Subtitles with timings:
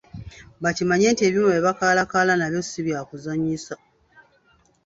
[0.63, 3.73] Bakimanye nti ebyuma bye bakaalakaala nabyo si byakuzannyisa